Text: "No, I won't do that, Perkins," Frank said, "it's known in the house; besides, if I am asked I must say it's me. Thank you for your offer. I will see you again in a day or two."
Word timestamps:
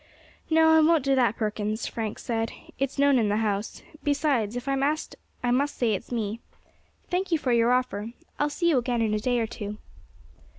"No, 0.49 0.69
I 0.75 0.81
won't 0.81 1.05
do 1.05 1.13
that, 1.13 1.35
Perkins," 1.35 1.85
Frank 1.85 2.17
said, 2.17 2.51
"it's 2.79 2.97
known 2.97 3.19
in 3.19 3.29
the 3.29 3.37
house; 3.37 3.83
besides, 4.03 4.55
if 4.55 4.67
I 4.67 4.73
am 4.73 4.81
asked 4.81 5.15
I 5.43 5.51
must 5.51 5.75
say 5.77 5.93
it's 5.93 6.11
me. 6.11 6.39
Thank 7.11 7.31
you 7.31 7.37
for 7.37 7.51
your 7.51 7.71
offer. 7.71 8.09
I 8.39 8.43
will 8.45 8.49
see 8.49 8.69
you 8.69 8.79
again 8.79 9.03
in 9.03 9.13
a 9.13 9.19
day 9.19 9.37
or 9.37 9.45
two." 9.45 9.77